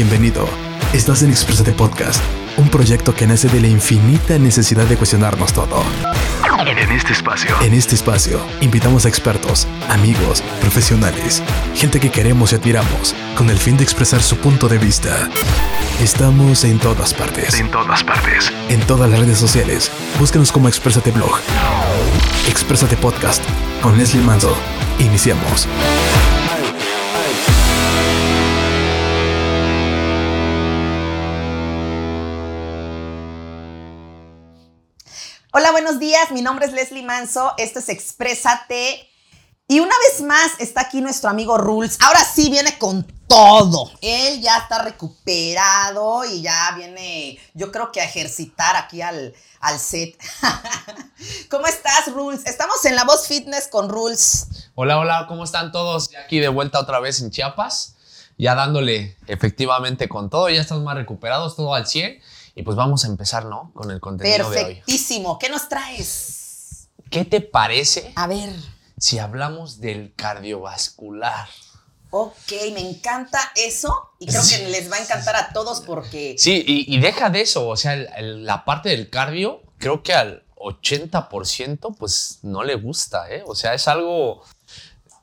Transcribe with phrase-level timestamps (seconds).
[0.00, 0.48] Bienvenido.
[0.92, 2.22] Estás en Exprésate Podcast,
[2.56, 5.82] un proyecto que nace de la infinita necesidad de cuestionarnos todo.
[6.64, 11.42] En este espacio, en este espacio, invitamos a expertos, amigos, profesionales,
[11.74, 15.28] gente que queremos y admiramos, con el fin de expresar su punto de vista.
[16.00, 17.58] Estamos en todas partes.
[17.58, 18.52] En todas partes.
[18.68, 19.90] En todas las redes sociales.
[20.20, 21.40] Búscanos como Exprésate Blog.
[22.48, 23.42] Exprésate Podcast
[23.82, 24.56] con Leslie Manzo.
[25.00, 25.66] Iniciamos.
[36.32, 37.54] Mi nombre es Leslie Manso.
[37.58, 39.08] Esto es Exprésate.
[39.68, 41.96] Y una vez más está aquí nuestro amigo Rules.
[42.00, 43.92] Ahora sí viene con todo.
[44.02, 49.78] Él ya está recuperado y ya viene, yo creo que a ejercitar aquí al, al
[49.78, 50.18] set.
[51.50, 52.44] ¿Cómo estás, Rules?
[52.46, 54.70] Estamos en La Voz Fitness con Rules.
[54.74, 56.10] Hola, hola, ¿cómo están todos?
[56.24, 57.94] Aquí de vuelta otra vez en Chiapas,
[58.36, 62.20] ya dándole efectivamente con todo, ya estamos más recuperados, todo al 100.
[62.58, 63.70] Y pues vamos a empezar, ¿no?
[63.72, 64.64] Con el contenido de hoy.
[64.64, 65.38] Perfectísimo.
[65.38, 66.88] ¿Qué nos traes?
[67.08, 68.50] ¿Qué te parece A ver.
[68.98, 71.48] si hablamos del cardiovascular?
[72.10, 72.34] Ok,
[72.74, 76.92] me encanta eso y creo que les va a encantar a todos porque Sí, y,
[76.96, 80.42] y deja de eso, o sea, el- el- la parte del cardio, creo que al
[80.56, 83.44] 80% pues no le gusta, ¿eh?
[83.46, 84.42] O sea, es algo,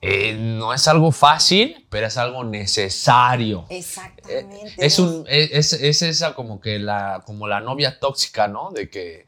[0.02, 3.66] eh, no es algo fácil, pero es algo necesario.
[3.70, 4.68] exactamente.
[4.68, 8.72] Eh, Es, un, es, es esa como que la, como la novia tóxica, ¿no?
[8.72, 9.26] De que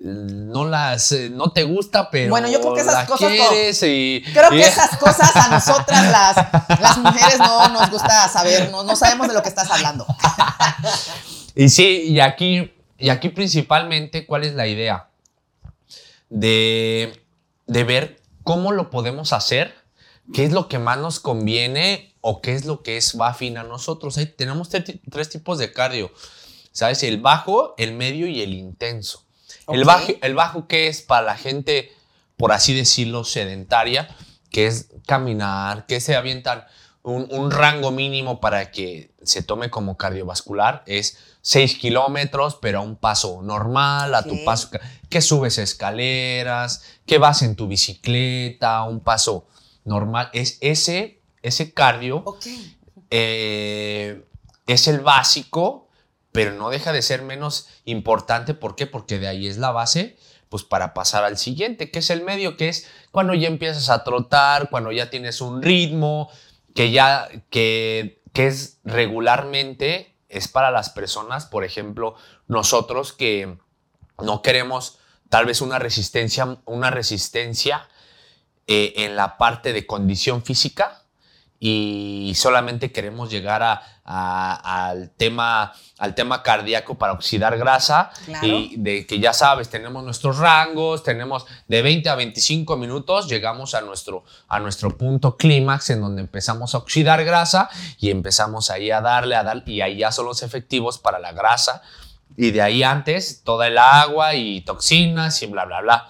[0.00, 4.22] no las, eh, no te gusta, pero Bueno, yo creo que esas cosas quieres y...
[4.32, 8.94] Creo que esas cosas a nosotras las, las mujeres no nos gusta saber, no, no
[8.94, 10.06] sabemos de lo que estás hablando.
[11.58, 15.08] Y sí, y aquí, y aquí principalmente, ¿cuál es la idea?
[16.28, 17.18] De,
[17.66, 19.74] de ver cómo lo podemos hacer,
[20.34, 23.58] qué es lo que más nos conviene o qué es lo que es va afín
[23.58, 24.18] a nosotros.
[24.18, 26.12] Ahí tenemos tre- tres tipos de cardio,
[26.72, 27.02] ¿sabes?
[27.02, 29.24] El bajo, el medio y el intenso.
[29.68, 31.92] El, bajo, el bajo que es para la gente,
[32.36, 34.08] por así decirlo, sedentaria,
[34.50, 36.64] que es caminar, que se avientan
[37.02, 42.82] un, un rango mínimo para que se tome como cardiovascular, es 6 kilómetros, pero a
[42.82, 44.70] un paso normal, a tu paso,
[45.08, 49.46] que subes escaleras, que vas en tu bicicleta, un paso
[49.86, 50.28] normal.
[50.34, 52.24] Es ese, ese cardio
[53.10, 54.22] eh,
[54.66, 55.88] es el básico,
[56.32, 58.52] pero no deja de ser menos importante.
[58.52, 58.86] ¿Por qué?
[58.86, 60.18] Porque de ahí es la base,
[60.50, 64.04] pues para pasar al siguiente, que es el medio, que es cuando ya empiezas a
[64.04, 66.28] trotar, cuando ya tienes un ritmo,
[66.74, 72.16] que ya, que, que es regularmente, es para las personas, por ejemplo,
[72.48, 73.56] nosotros que
[74.18, 74.98] no queremos
[75.28, 77.88] tal vez una resistencia, una resistencia
[78.66, 81.02] eh, en la parte de condición física
[81.58, 88.46] y solamente queremos llegar a- a- al, tema, al tema cardíaco para oxidar grasa Claro.
[88.46, 93.74] y de que ya sabes, tenemos nuestros rangos, tenemos de 20 a 25 minutos, llegamos
[93.74, 98.90] a nuestro, a nuestro punto clímax en donde empezamos a oxidar grasa y empezamos ahí
[98.90, 101.80] a darle, a dar, y ahí ya son los efectivos para la grasa
[102.36, 106.08] y de ahí antes toda el agua y toxinas y bla, bla, bla.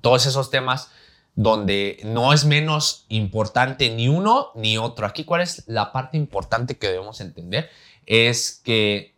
[0.00, 0.88] Todos esos temas
[1.36, 5.06] donde no es menos importante ni uno ni otro.
[5.06, 7.70] Aquí, ¿cuál es la parte importante que debemos entender?
[8.06, 9.14] Es que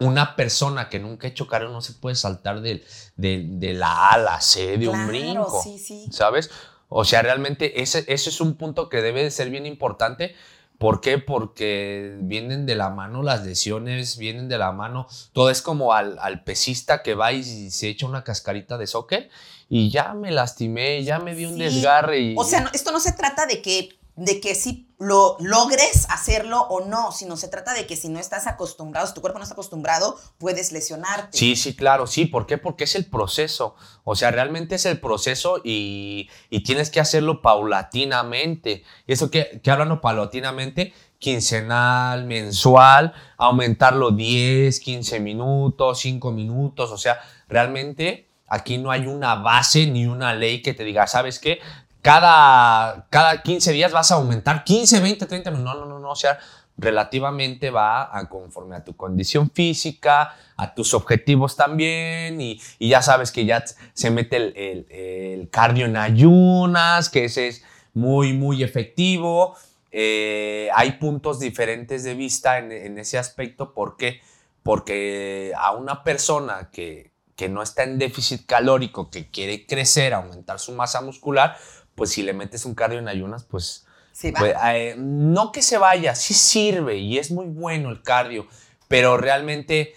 [0.00, 2.84] una persona que nunca ha hecho cardio no se puede saltar del-
[3.16, 5.60] de, la A a la C de un brinco.
[5.62, 6.06] sí, sí.
[6.10, 6.50] ¿Sabes?
[6.88, 10.34] O sea, realmente ese, ese es un punto que debe de ser bien importante.
[10.78, 11.18] ¿Por qué?
[11.18, 15.08] Porque vienen de la mano las lesiones, vienen de la mano.
[15.32, 19.28] Todo es como al, al pesista que va y se echa una cascarita de soccer
[19.68, 21.58] y ya me lastimé, ya me di un Sí.
[21.60, 22.20] desgarre.
[22.20, 26.06] Y, O sea, no- esto no se trata de que, de que si lo logres
[26.10, 29.38] hacerlo o no, sino se trata de que si no estás acostumbrado, si tu cuerpo
[29.38, 31.38] no está acostumbrado, puedes lesionarte.
[31.38, 32.26] Sí, sí, claro, sí.
[32.26, 32.58] ¿Por qué?
[32.58, 33.76] Porque es el proceso.
[34.02, 38.82] O sea, realmente es el proceso y, y tienes que hacerlo paulatinamente.
[39.06, 40.92] ¿Y eso que, que hablando paulatinamente?
[41.20, 46.90] Quincenal, mensual, aumentarlo 10, 15 minutos, 5 minutos.
[46.90, 51.38] O sea, realmente aquí no hay una base ni una ley que te diga, ¿sabes
[51.38, 51.60] qué?
[52.02, 55.74] Cada, cada 15 días vas a aumentar 15, 20, 30 minutos.
[55.74, 56.10] No, no, no, no.
[56.10, 56.38] O sea,
[56.76, 63.44] relativamente va conforme a tu condición física, a tus objetivos también, y, ya sabes que
[63.44, 67.64] ya se mete el, cardio en ayunas, que ese es
[67.94, 69.56] muy, muy efectivo.
[69.90, 73.74] Eh, hay puntos diferentes de vista en ese aspecto.
[73.74, 74.20] ¿Por qué?
[74.62, 80.58] Porque a una persona que, que no está en déficit calórico, que quiere crecer, aumentar
[80.58, 81.56] su masa muscular,
[81.94, 84.32] pues si le metes un cardio en ayunas, pues Sí.
[84.36, 88.48] Pues, eh, no que se vaya, sí sirve y es muy bueno el cardio,
[88.88, 89.94] pero realmente,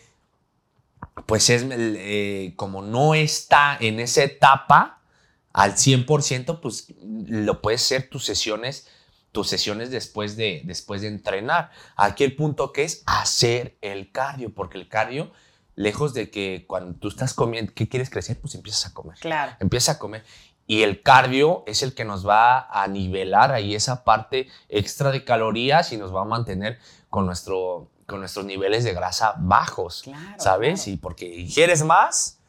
[1.25, 5.01] pues es eh, como no está en esa etapa
[5.53, 8.87] al 100%, pues lo puedes hacer tus sesiones,
[9.31, 11.71] tus sesiones después de, después de entrenar.
[11.95, 15.31] Aquí el punto que es hacer el cardio, porque el cardio,
[15.81, 18.39] lejos de que cuando tú estás comiendo, ¿qué quieres crecer?
[18.39, 19.17] Pues empiezas a comer.
[19.19, 19.53] Claro.
[19.59, 20.23] Empieza a comer.
[20.67, 25.25] Y el cardio es el que nos va a nivelar ahí esa parte extra de
[25.25, 26.79] calorías y nos va a mantener
[27.09, 30.83] con, nuestro, con nuestros niveles de grasa bajos, Claro, ¿sabes?
[30.83, 30.91] claro.
[30.93, 32.39] Y porque ingieres más,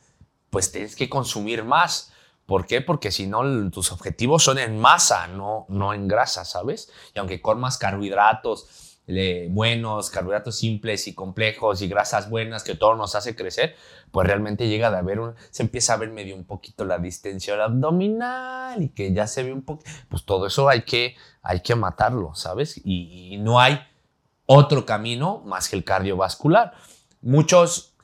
[0.51, 2.13] pues tienes que consumir más.
[2.47, 2.81] ¿Por qué?
[2.81, 6.91] Porque si no, tus objetivos son en masa, no, no en grasa, ¿sabes?
[7.15, 8.92] Y aunque comas carbohidratos
[9.51, 13.77] buenos, carbohidratos simples y complejos y grasas buenas que todo nos hace crecer,
[14.11, 17.61] pues realmente llega a haber un, se empieza a ver medio un poquito la distensión
[17.61, 21.75] abdominal y que ya se ve un poco, pues todo eso hay que, hay que
[21.75, 22.81] matarlo, ¿sabes?
[22.85, 23.81] Y, y no hay
[24.47, 26.75] otro camino más que el cardiovascular.
[27.21, 27.95] Muchos,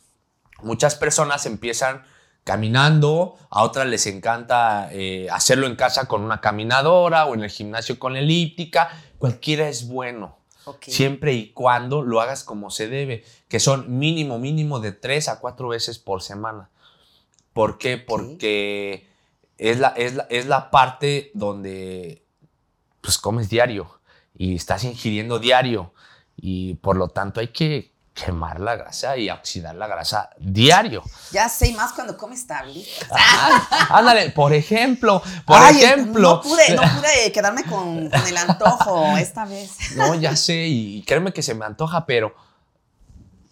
[0.62, 2.03] muchas personas empiezan
[2.49, 7.50] caminando, a otras les encanta eh, hacerlo en casa con una caminadora o en el
[7.50, 10.38] gimnasio con elíptica, cualquiera es bueno.
[10.81, 15.41] Siempre y cuando lo hagas como se debe, que son mínimo, mínimo de tres a
[15.41, 16.70] cuatro veces por semana.
[17.53, 17.99] ¿Por qué?
[17.99, 19.06] Porque
[19.56, 22.23] es, la, es, la, es la parte donde
[23.00, 24.00] pues comes diario
[24.37, 25.93] y estás ingiriendo diario
[26.37, 27.93] y por lo tanto hay que
[28.25, 31.03] quemar la grasa y oxidar la grasa diario.
[31.31, 33.09] Ya sé, y más cuando comes tablitas.
[33.11, 36.35] Ah, ándale, por ejemplo, por Ay, ejemplo.
[36.37, 39.70] No pude, no pude quedarme con, con el antojo esta vez.
[39.97, 42.35] No, ya sé, y créeme que se me antoja, pero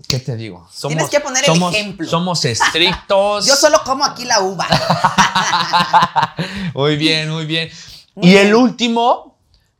[0.09, 0.67] ¿qué te digo?
[0.73, 2.09] Somos, Tienes que poner el somos- ejemplo.
[2.09, 3.47] Somos estrictos.
[3.49, 4.67] Yo solo como aquí la uva.
[6.75, 7.71] muy bien, muy bien.
[8.15, 8.47] Muy y bien.
[8.49, 9.36] el último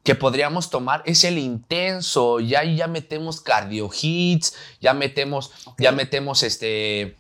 [0.07, 2.39] que podríamos tomar es el intenso.
[2.39, 7.17] Ya ahí ya metemos cardio hits, ya metemos, ya metemos este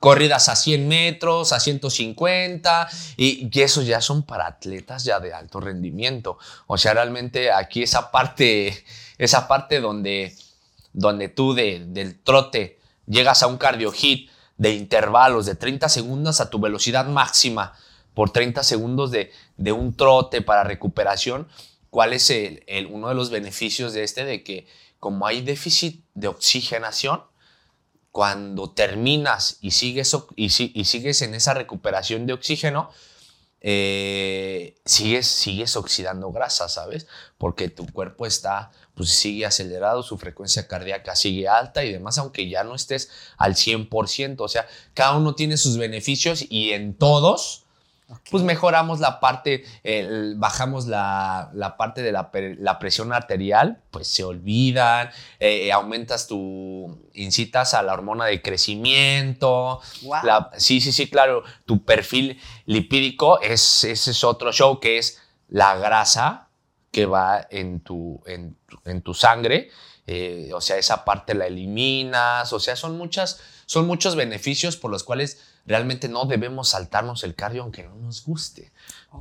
[0.00, 5.34] corridas a 100 metros, a 150, y, y esos ya son para atletas ya de
[5.34, 6.38] alto rendimiento.
[6.66, 8.84] O sea, realmente aquí esa parte,
[9.18, 10.34] esa parte donde,
[10.92, 16.40] donde tú de- del trote llegas a un cardio hit de intervalos de 30 segundos
[16.40, 17.74] a tu velocidad máxima
[18.14, 21.48] por 30 segundos de, de un trote para recuperación,
[21.98, 22.62] ¿cuál es el,
[22.92, 24.24] uno de los beneficios de este?
[24.24, 24.68] De que
[25.00, 27.24] como hay déficit de oxigenación,
[28.12, 32.92] cuando terminas y sigues, y sigues en esa recuperación de oxígeno,
[33.60, 37.08] eh, sigues, sigues oxidando grasa, ¿sabes?
[37.36, 42.48] Porque tu cuerpo está, pues sigue acelerado, su frecuencia cardíaca sigue alta y demás, aunque
[42.48, 44.36] ya no estés al 100%.
[44.38, 47.64] O sea, cada uno tiene sus beneficios y en todos,
[48.30, 52.30] pues mejoramos la parte, el- bajamos la, la parte de la,
[52.78, 55.10] presión arterial, pues se olvidan,
[55.40, 60.18] eh, aumentas tu, incitas a la hormona de crecimiento, Wow.
[60.22, 65.20] la- sí, sí, sí, claro, tu perfil lipídico es, ese es otro show que es
[65.48, 66.48] la grasa
[66.90, 69.70] que va en tu, en, tu- en tu sangre,
[70.06, 74.90] eh, o sea, esa parte la eliminas, o sea, son, muchas, son muchos beneficios por
[74.90, 78.72] los cuales realmente no debemos saltarnos el cardio aunque no nos guste.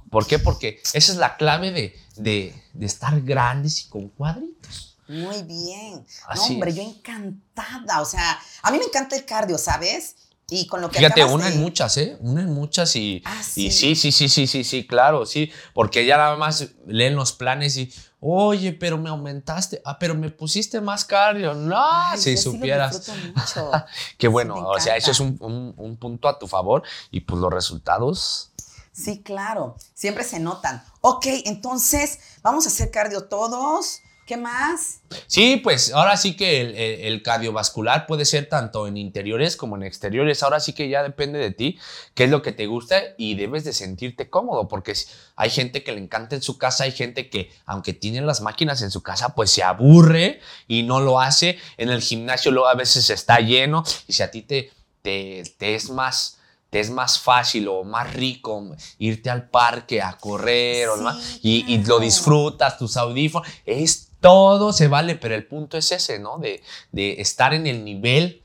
[0.09, 0.39] ¿Por qué?
[0.39, 4.95] Porque esa es la clave de, de- de estar grandes y con cuadritos.
[5.07, 6.05] Muy bien.
[6.35, 6.75] No, hombre, es.
[6.75, 8.01] yo encantada.
[8.01, 10.15] O sea, a mí me encanta el cardio, ¿sabes?
[10.49, 12.17] Y con lo que Fíjate, una de- en muchas, ¿eh?
[12.21, 13.95] Una en muchas y, Ah, y sí.
[13.95, 17.75] sí, sí, sí, sí, sí, sí, claro, sí, porque ya nada más leen los planes
[17.77, 22.43] y, oye, pero me aumentaste, ah, pero me pusiste más cardio, no, Ay, si sí
[22.43, 23.71] supieras, mucho.
[24.17, 27.39] qué bueno, o sea, eso es un, un- un punto a tu favor y pues
[27.41, 28.51] los resultados,
[28.91, 29.75] Sí, claro.
[29.93, 30.83] Siempre se notan.
[31.01, 34.01] Ok, entonces, vamos a hacer cardio todos.
[34.27, 34.99] ¿Qué más?
[35.27, 39.77] Sí, pues ahora sí que el, el- el cardiovascular puede ser tanto en interiores como
[39.77, 40.43] en exteriores.
[40.43, 41.79] Ahora sí que ya depende de ti
[42.13, 44.93] qué es lo que te gusta y debes de sentirte cómodo porque
[45.37, 48.81] hay gente que le encanta en su casa, hay gente que aunque tiene las máquinas
[48.81, 51.57] en su casa pues se aburre y no lo hace.
[51.77, 55.73] En el gimnasio luego a veces está lleno y si a ti te, te, te
[55.75, 56.33] es más...
[56.69, 61.63] Te es más fácil o más rico irte al parque a correr o demás, y,
[61.73, 66.37] y lo disfrutas, tus audífonos, es todo se vale, pero el punto es ese, ¿no?
[66.37, 68.43] De, de estar en el nivel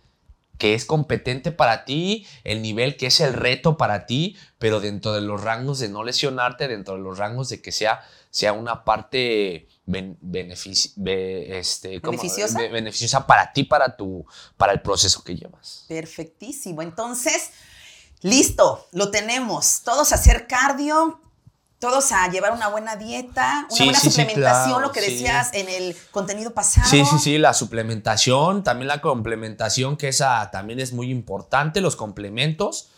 [0.59, 5.13] que es competente para ti, el nivel que es el reto para ti, pero dentro
[5.13, 8.85] de los rangos de no lesionarte, dentro de los rangos de que sea, sea una
[8.85, 11.99] parte ben- benefici- be- este.
[11.99, 12.61] ¿Beneficiosa?
[12.61, 14.25] Be- beneficiosa para ti, para, tu,
[14.57, 15.85] para el proceso que llevas.
[15.89, 16.81] Perfectísimo.
[16.83, 17.51] Entonces,
[18.21, 19.81] listo, lo tenemos.
[19.85, 21.21] Todos hacer cardio.
[21.83, 25.01] Todos a llevar una buena dieta, una Sí, buena sí, sí, suplementación, claro, lo que
[25.01, 26.89] decías en el contenido pasado.
[26.89, 31.97] Sí, sí, sí, la suplementación, también la complementación, que esa también es muy importante, los
[31.97, 32.91] complementos.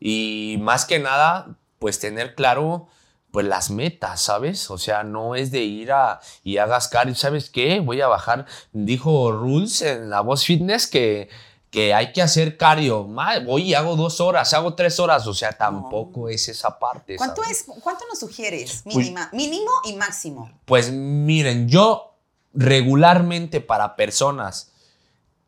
[0.00, 2.88] Y más que nada, pues tener claro,
[3.30, 4.72] pues las metas, ¿sabes?
[4.72, 7.78] O sea, no es de ir a y hagas cardio, ¿sabes qué?
[7.78, 11.28] Voy a bajar, dijo Rules en la voz fitness que,
[11.72, 13.04] que hay que hacer cardio.
[13.04, 17.16] Ma, Voy y hago dos horas, hago tres horas, o sea, tampoco es esa parte.
[17.16, 17.60] ¿Cuánto, ¿sabes?
[17.66, 18.82] es, ¿Cuánto nos sugieres?
[18.84, 20.52] Pues- mínimo y máximo.
[20.66, 22.18] Pues miren, yo
[22.52, 24.70] regularmente para personas,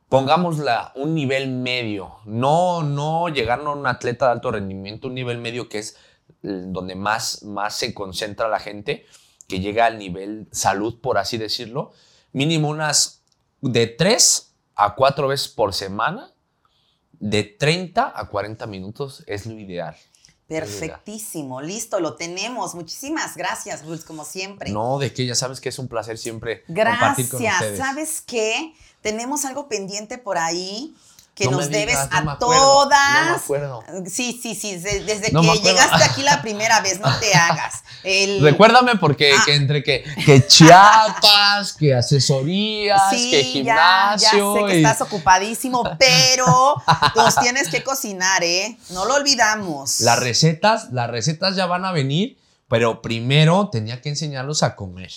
[0.08, 5.36] pongámosla un nivel medio, no, no llegar a un atleta de alto rendimiento, un nivel
[5.36, 5.94] medio que es
[6.42, 9.04] eh, donde más, más se concentra la gente,
[9.46, 11.92] que llega al nivel salud, por así decirlo,
[12.32, 13.20] mínimo unas
[13.60, 16.32] de 3 a 4 veces por semana,
[17.12, 19.96] de 30 a 40 minutos es lo ideal.
[20.46, 22.74] Perfectísimo, listo, lo tenemos.
[22.74, 24.70] Muchísimas gracias, Rules, como siempre.
[24.70, 27.60] No, de que ya sabes que es un placer siempre compartir con Gracias.
[27.60, 27.78] ustedes.
[27.78, 28.74] ¿Sabes qué?
[29.00, 30.94] Tenemos algo pendiente por ahí
[31.34, 33.24] que No nos debes no a acuerdo, todas.
[33.24, 33.84] no me acuerdo.
[34.06, 34.76] Sí, sí, sí.
[34.76, 37.82] de- Desde No que llegaste aquí la primera vez, no te hagas.
[38.04, 39.42] El- Recuérdame porque Ah.
[39.44, 44.54] que entre que, que Chiapas, que asesorías, Sí, que ya, ya gimnasio.
[44.54, 46.76] sé que y- estás ocupadísimo, pero
[47.16, 48.78] nos tienes que cocinar, ¿eh?
[48.90, 50.00] No lo olvidamos.
[50.00, 52.38] Las recetas, las recetas ya van a venir,
[52.68, 55.10] pero primero tenía que enseñarlos a comer.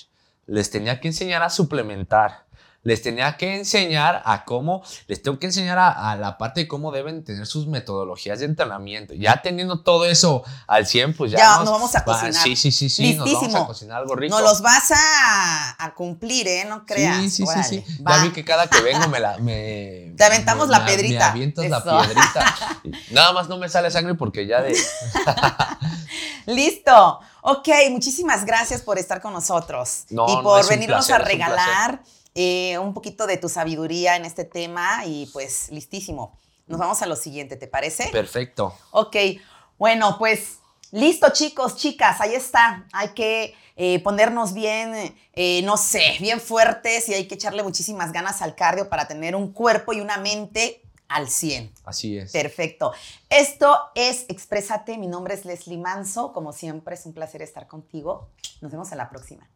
[0.48, 2.47] Les tenía que enseñar a suplementar.
[2.84, 6.67] Les tenía que enseñar a cómo, les tengo que enseñar a, a la parte de
[6.69, 9.13] cómo deben tener sus metodologías de entrenamiento.
[9.13, 12.34] Ya teniendo todo eso al 100, pues ya, Ya nos vamos a va- cocinar.
[12.36, 14.34] Sí, sí, sí, sí, nos vamos a cocinar algo rico.
[14.39, 16.63] Nos los vas a, a cumplir, ¿eh?
[16.69, 17.17] No creas.
[17.24, 17.84] Sí, sí, sí, Órale, sí.
[18.07, 18.15] va.
[18.17, 19.38] Ya vi que cada que vengo me la.
[19.39, 21.19] Me, Te aventamos me- la piedrita.
[21.19, 22.55] Me avientas la piedrita.
[23.12, 24.77] Nada más no me sale sangre porque ya de.
[26.46, 27.19] Listo.
[27.41, 32.01] Ok, muchísimas gracias por estar con nosotros No, y no, por venirnos placer, a regalar
[32.39, 36.38] eh, un poquito de tu sabiduría en este tema y pues listísimo.
[36.67, 38.10] Nos vamos a lo siguiente, ¿te parece?
[38.12, 38.75] Perfecto.
[38.91, 39.15] Ok,
[39.79, 40.60] bueno, pues
[40.91, 42.86] listo chicos, chicas, ahí está.
[42.94, 48.12] Hay que eh, ponernos bien, eh, no sé, bien fuertes y hay que echarle muchísimas
[48.12, 51.74] ganas al cardio para tener un cuerpo y una mente al 100.
[51.86, 52.32] Así es.
[52.32, 52.94] Perfecto.
[53.32, 55.00] Esto es Exprésate.
[55.00, 56.34] Mi nombre es Leslie Manso.
[56.34, 58.29] Como siempre, es un placer estar contigo.
[58.62, 59.50] Nos vemos en la próxima.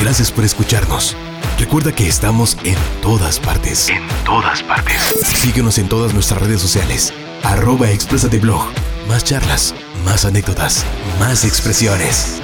[0.00, 1.16] Gracias por escucharnos.
[1.58, 3.88] Recuerda que estamos en todas partes.
[3.88, 5.02] En todas partes.
[5.24, 7.12] Síguenos en todas nuestras redes sociales.
[7.42, 8.64] Arroba Exprésate Blog.
[9.08, 9.74] Más charlas,
[10.04, 10.84] más anécdotas,
[11.18, 12.40] más expresiones.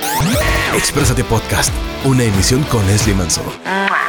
[0.75, 1.71] Exprésate Podcast.
[2.05, 3.43] Una emisión con Leslie Manso.
[3.65, 4.04] ¡Mua!